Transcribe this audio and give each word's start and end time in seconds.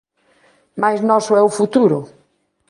Mais 0.81 0.99
noso 1.09 1.31
é 1.39 1.41
o 1.45 1.55
futuro. 1.57 1.99